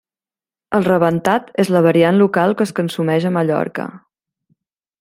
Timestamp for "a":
3.29-3.33